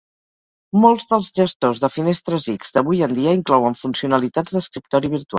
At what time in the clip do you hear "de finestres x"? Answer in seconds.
1.83-2.73